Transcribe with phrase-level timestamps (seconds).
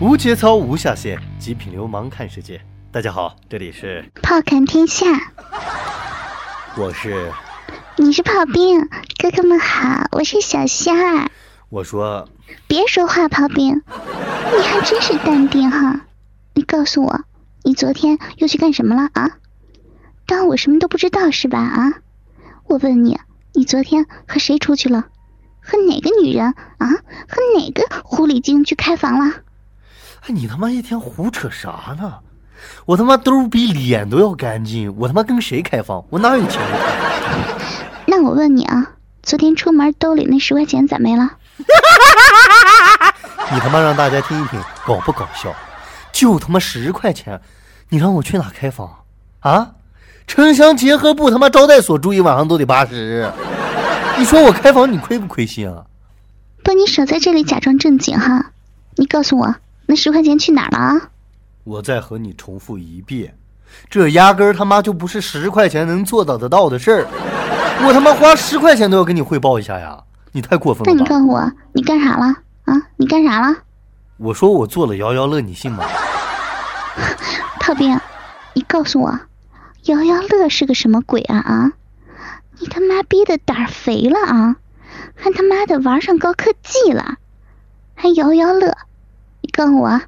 [0.00, 2.58] 无节操无下限，极品流氓看世界。
[2.90, 5.06] 大家好，这里是炮看天下，
[6.78, 7.30] 我是
[7.98, 11.30] 你是炮兵，哥哥们好，我是小虾儿。
[11.68, 12.26] 我说
[12.66, 13.82] 别说话，炮兵，
[14.56, 16.00] 你还真是淡定哈。
[16.54, 17.20] 你告诉我，
[17.62, 19.36] 你昨天又去干什么了啊？
[20.24, 21.58] 当我什么都不知道是吧？
[21.58, 21.92] 啊，
[22.64, 23.18] 我问你，
[23.52, 25.08] 你昨天和谁出去了？
[25.60, 26.46] 和哪个女人
[26.78, 26.88] 啊？
[27.28, 29.42] 和哪个狐狸精去开房了？
[30.22, 32.14] 哎，你他妈一天胡扯啥呢？
[32.84, 36.04] 我他妈兜比脸都要干净，我他妈跟谁开房？
[36.10, 36.60] 我哪有钱？
[38.06, 41.30] 那我问你啊，昨天出门兜里那十块钱咋没了？
[43.52, 45.54] 你他妈让大家听一听，搞不搞笑？
[46.12, 47.40] 就他妈十块钱，
[47.88, 49.04] 你让我去哪开房
[49.40, 49.72] 啊？
[50.26, 53.28] 城乡结合部他妈招待所住一晚上都得八十，
[54.18, 55.84] 你说我开房你亏不亏心啊？
[56.62, 58.52] 不，你少在这里假装正经哈！
[58.96, 59.54] 你告诉我，
[59.90, 61.10] 那十块钱去哪儿了啊？
[61.64, 63.36] 我再和你重复一遍，
[63.90, 67.06] 这压根儿他妈就不是十块钱能做到得到的事儿。
[67.84, 70.00] 我他妈花十块钱都要跟你汇报一下呀！
[70.30, 70.92] 你太过分了。
[70.92, 72.26] 那你告诉我，你干啥了
[72.66, 72.80] 啊？
[72.96, 73.52] 你干啥了？
[74.18, 75.82] 我说我做了摇摇乐，你信吗？
[77.58, 77.98] 炮兵，
[78.54, 79.18] 你告诉我，
[79.86, 81.72] 摇摇乐是个什么鬼啊啊！
[82.60, 84.54] 你他妈逼的胆儿肥了啊！
[85.16, 87.16] 还他妈的玩上高科技了，
[87.96, 88.72] 还摇摇乐！
[89.60, 90.00] 你告我，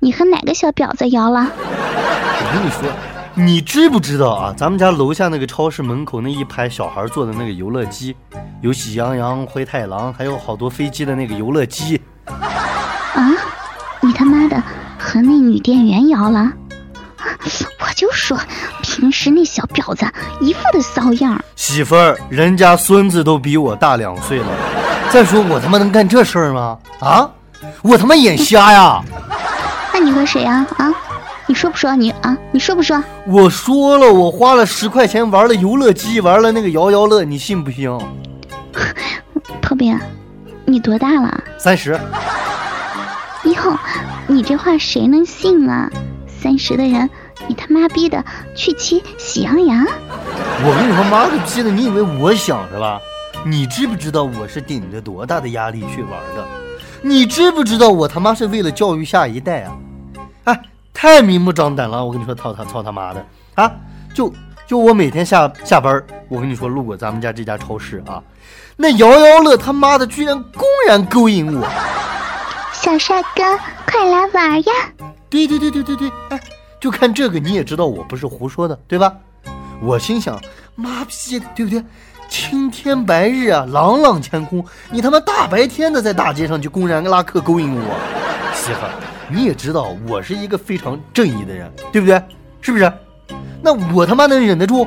[0.00, 1.46] 你和哪个小婊子摇了？
[1.56, 2.82] 我跟你说，
[3.32, 4.54] 你知不知道啊？
[4.54, 8.14] 咱们家楼下那个超市门口那一排小孩坐的那个游乐机，
[8.60, 11.98] 有喜羊羊、灰太狼，还有好多飞机的那个游乐机。
[12.26, 13.32] 啊！
[14.02, 14.62] 你他妈的
[14.98, 16.52] 和那女店员摇了？
[17.80, 18.38] 我就说，
[18.82, 20.04] 平时那小婊子
[20.42, 21.42] 一副的骚样。
[21.56, 24.46] 媳妇儿，人家孙子都比我大两岁了。
[25.10, 26.78] 再说我他妈能干这事儿吗？
[27.00, 27.30] 啊！
[27.82, 29.02] 我他妈眼瞎呀！
[29.92, 30.66] 那你和谁呀？
[30.78, 30.92] 啊？
[31.46, 32.36] 你说不说你啊？
[32.52, 33.02] 你说不说？
[33.26, 37.90] 我说了，我花了十块钱玩了游乐机，玩了那个摇摇乐，你信不信？
[39.60, 39.98] 炮兵，
[40.64, 41.42] 你多大了？
[41.58, 41.98] 三十。
[43.44, 43.78] 哟，
[44.26, 45.90] 你这话谁能信啊？
[46.42, 47.10] 三十的人，
[47.48, 48.24] 你他妈逼的
[48.54, 49.84] 去骑喜羊羊？
[50.62, 51.70] 我跟你说，妈个逼的！
[51.70, 53.00] 你以为我想是吧？
[53.44, 56.59] 你知不知道我是顶着多大的压力去玩的？
[57.02, 59.76] 你知不知道我他妈是为了教育下一代啊？
[60.44, 60.62] 哎，
[60.92, 62.04] 太明目张胆了！
[62.04, 63.70] 我跟你说，操他操他妈的啊！
[64.14, 64.32] 就
[64.66, 68.22] 就我每天下下班，我跟你说，路过咱们家这家超市啊，
[68.76, 71.66] 那摇摇乐他妈的居然公然勾引我！
[72.72, 73.42] 小帅哥，
[73.86, 74.72] 快来玩呀！
[75.28, 76.40] 对对对对对对，哎，
[76.80, 79.14] 就看这个你也知道我不是胡说的，对吧？
[79.82, 80.40] 我心想，
[80.74, 81.82] 妈逼，对不对？
[82.28, 87.80] 青天白日啊，朗朗乾坤，你他妈大白天的在大街上就公然拉客勾引我，
[88.54, 88.90] 媳妇儿，
[89.28, 92.22] 你也知道我是一个非常正义的人，对不对？
[92.60, 92.92] 是不是？
[93.60, 94.86] 那我他妈能忍得住？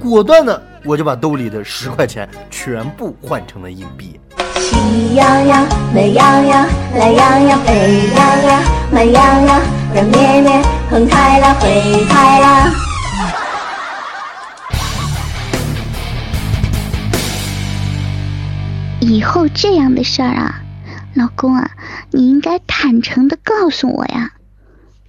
[0.00, 4.18] 果断的，我就把兜里的十块钱全部换成了硬币。
[4.56, 6.66] 喜羊羊、美羊羊、
[6.96, 9.60] 懒羊羊、沸羊羊、慢羊羊、
[9.92, 12.87] 软绵绵、红太狼、灰太狼。
[19.28, 20.62] 后这样的事儿啊，
[21.14, 21.70] 老公啊，
[22.10, 24.32] 你应该坦诚的告诉我呀。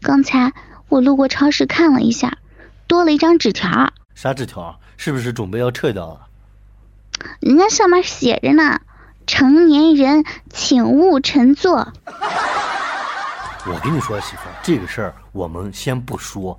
[0.02, 0.54] 刚才
[0.90, 2.38] 我路过超市看了一下，
[2.86, 3.94] 多了一张纸条。
[4.14, 4.80] 啥纸条？
[4.98, 6.28] 是不是准备要撤掉了？
[7.40, 8.82] 人家上面写着呢。
[9.26, 11.94] 成年人请勿乘坐。
[13.66, 16.58] 我跟你说，媳妇儿，这个事儿我们先不说。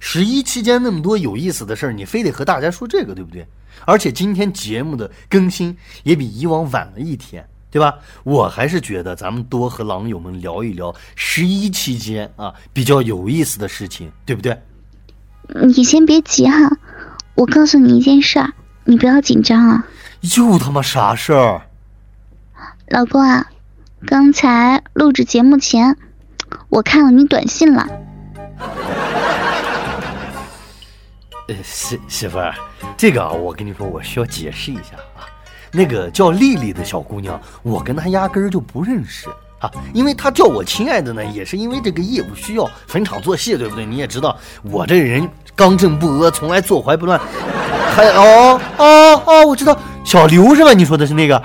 [0.00, 3.46] 十一期间那么多有意思的事儿，你非得和大家说这个，对不对？
[3.86, 7.94] 而且今天节目的更新也比以往晚了一天，对吧？
[8.22, 14.56] 我还是觉得咱们多和狼友们聊一聊十一期间啊比较有意思的事情，对不对？
[15.64, 16.70] 你先别急哈，
[17.34, 18.52] 我告诉你一件事儿，
[18.84, 19.86] 你不要紧张啊。
[20.36, 21.62] 又他妈啥事儿？
[22.88, 23.50] 老公啊，
[24.06, 25.96] 刚才录制节目前，
[26.68, 27.86] 我看了你短信了。
[31.48, 32.54] 呃，媳媳妇儿，
[32.96, 35.26] 这个啊，我跟你说，我需要解释一下啊。
[35.72, 39.28] 那个叫丽丽的小姑娘，我跟她压根儿就不认识
[39.58, 39.70] 啊。
[39.92, 43.84] 因为她叫我亲爱的呢，也是因为这个业务需要，逢场作戏，对不对？
[43.84, 47.20] 你也知道，我这人刚正不阿，从来坐怀不乱。
[47.94, 50.72] 还哦哦哦，我知道，小刘是吧？
[50.72, 51.42] 你说的是那个。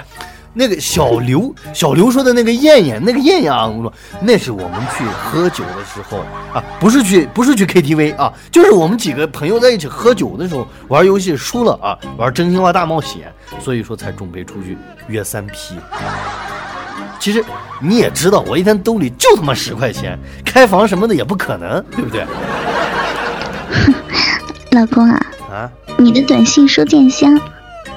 [0.58, 6.18] 那个小刘，小刘说的那个艳艳，那个艳艳啊，我说那是我们去喝酒的时候
[6.52, 14.76] 啊，不是去不是去 KTV 啊，就是我们几个朋友在一起喝酒的时候玩游戏输了啊，玩真心话大冒险，所以说才准备出去
[15.08, 15.76] 约三 P。
[17.20, 17.44] 其实
[17.80, 22.26] 你也知道，我一天兜里就他妈十块钱，开房什么的也不可能，对不对？
[24.72, 25.20] 老公啊，
[25.52, 27.40] 啊，你的短信收件箱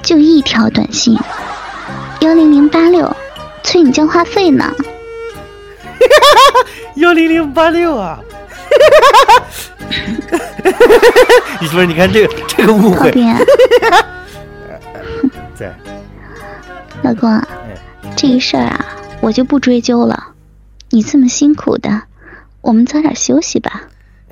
[0.01, 1.17] 就一条短信，
[2.21, 3.15] 幺零零八六，
[3.63, 4.71] 催你交话费呢。
[6.95, 8.19] 幺零零八六啊！
[11.59, 13.35] 你说，你看这个这个误会，靠边，
[15.55, 15.75] 在
[17.01, 17.41] 老公
[18.15, 18.85] 这个事儿啊，
[19.19, 20.27] 我就不追究了。
[20.91, 22.03] 你这么辛苦的，
[22.61, 23.81] 我们早点休息吧。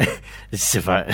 [0.53, 1.07] 媳妇儿，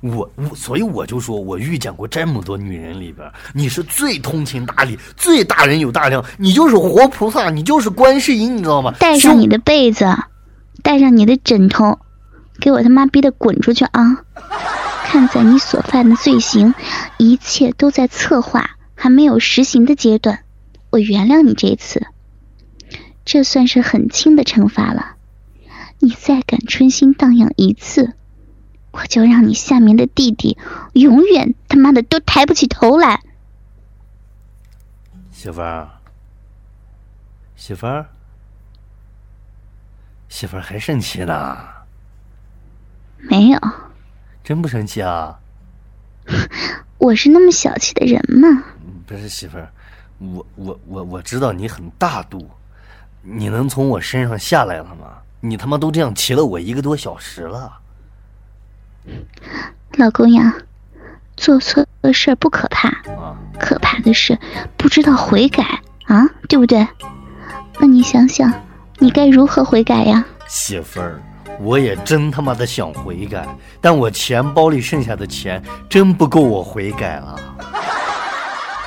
[0.00, 8.92] 我我所以我就说，我遇见过这么多女人里边，你是最通情达理、最大人有大量，你就是活菩萨，你就是观世音，你知道吗？
[8.98, 10.06] 带上你的被子，
[10.82, 11.98] 带上你的枕头，
[12.60, 14.24] 给我他妈逼的滚出去啊！
[15.04, 16.74] 看在你所犯的罪行，
[17.18, 20.40] 一切都在策划还没有实行的阶段，
[20.90, 22.06] 我原谅你这次，
[23.24, 25.15] 这算是很轻的惩罚了。
[26.06, 28.14] 你再敢春心荡漾一次，
[28.92, 30.56] 我就让你下面的弟弟
[30.92, 33.24] 永远他妈的都抬不起头来。
[35.32, 35.88] 媳妇儿，
[37.56, 38.06] 媳妇儿，
[40.28, 41.58] 媳妇儿还生气呢？
[43.18, 43.58] 没有，
[44.44, 45.40] 真不生气啊？
[46.98, 48.62] 我是那么小气的人吗？
[49.08, 49.68] 不是媳妇儿，
[50.18, 52.48] 我我我我知道你很大度，
[53.22, 55.22] 你能从我身上下来了吗？
[55.48, 57.72] 你他妈都这样骑了我一个多小时了，
[59.96, 60.54] 老公呀，
[61.36, 63.36] 做错的事儿不可怕，啊！
[63.58, 64.38] 可怕的是
[64.76, 65.62] 不知道悔改
[66.06, 66.86] 啊，对不对？
[67.78, 68.52] 那你想想，
[68.98, 70.24] 你该如何悔改呀？
[70.48, 71.22] 媳妇儿，
[71.60, 73.46] 我也真他妈的想悔改，
[73.80, 77.38] 但我钱包里剩下的钱真不够我悔改了。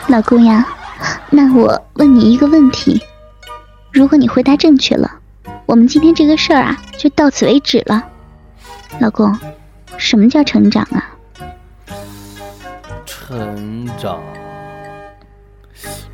[0.08, 0.68] 老公呀，
[1.30, 3.02] 那我问你一个问题，
[3.92, 5.10] 如果你回答正确了，
[5.70, 8.04] 我们今天这个事儿啊就到此为止了。
[9.00, 9.38] 老公，
[9.98, 11.14] 什么叫成长啊？
[13.06, 14.20] 成长，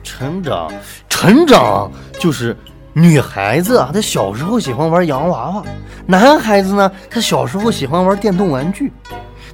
[0.03, 0.69] 成长，
[1.07, 2.53] 成长就是
[2.91, 5.63] 女孩子啊，她小时候喜欢玩洋娃娃；
[6.05, 8.91] 男孩子呢，他小时候喜欢玩电动玩具。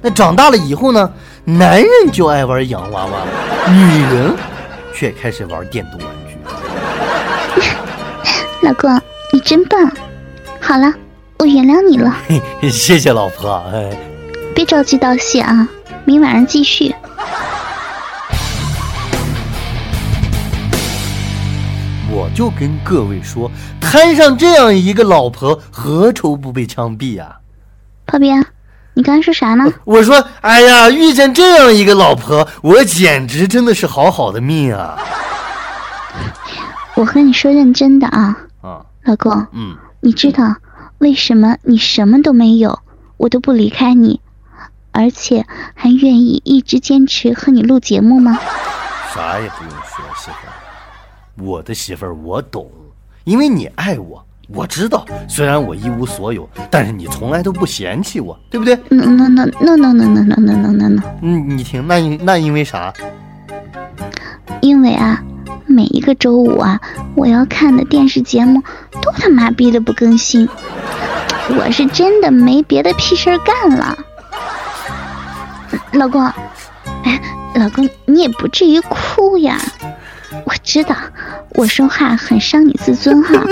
[0.00, 1.12] 那长大了以后呢，
[1.44, 4.34] 男人就爱玩洋娃娃了，女人
[4.92, 6.36] 却开始玩电动玩具。
[8.66, 9.00] 老公，
[9.32, 9.90] 你真棒。
[10.60, 10.92] 好了，
[11.38, 12.14] 我原谅你了，
[12.70, 13.96] 谢谢老婆，哎，
[14.54, 15.66] 别着急道谢啊，
[16.04, 16.94] 明晚上继续。
[22.10, 23.50] 我就跟各位说，
[23.80, 27.38] 摊上这样一个老婆，何愁不被枪毙啊？
[28.06, 28.44] 炮兵，
[28.92, 29.64] 你刚才说啥呢？
[29.84, 34.98] 我说，哎呀，遇见这样一个老婆，我简直真的是好好的命啊！
[36.94, 40.56] 我和你说认真的啊，啊，老公，嗯，你知道
[40.98, 42.78] 为什么你什么都没有，
[43.16, 44.20] 我都不离开你，
[44.92, 45.44] 而且
[45.74, 48.38] 还愿意一直坚持和你录节目吗？
[49.14, 52.70] 啥也不用说，媳妇儿，我的媳妇儿我懂，
[53.24, 55.04] 因为你爱我，我知道。
[55.28, 58.78] 虽然我一无所有，但是你从来都不嫌弃我，对不对？
[58.88, 62.92] 那那那那那那那那那那那那，嗯，你听，那因那因为啥？
[64.60, 65.22] 因为啊，
[65.66, 66.80] 每一个周五啊，
[67.16, 68.62] 我要看的电视节目
[69.02, 70.48] 都他妈逼的不更新，
[71.58, 73.98] 我是真的没别的屁事儿干了。
[75.92, 76.24] 老公，
[77.04, 77.20] 哎，
[77.54, 79.58] 老公，你也不至于哭呀。
[80.44, 80.96] 我知道
[81.50, 83.44] 我说话很伤你自尊哈，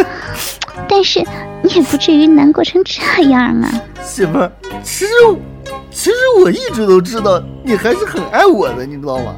[0.89, 1.23] 但是
[1.63, 3.71] 你也不至于难过成这样啊。
[4.03, 4.51] 媳妇儿，
[4.83, 5.13] 其实
[5.91, 9.35] 其实我一直都知道你还是很爱我的，你知道吗？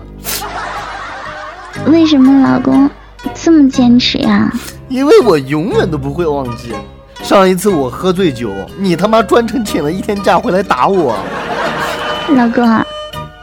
[1.87, 2.89] 为什么老公
[3.35, 4.53] 这么坚持呀？
[4.93, 6.71] 因为我永远都不会忘记，
[7.23, 11.17] 上一次我喝醉酒，你他妈专程请了一天假回来打我。
[12.29, 12.63] 老公，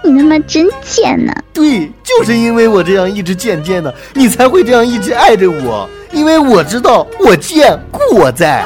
[0.03, 1.33] 你他妈真贱呐！
[1.51, 5.89] 对，就是因为我这样一直贱贱的，你才会这样一直爱着我。
[6.11, 8.63] 因为我知道我贱，故我在。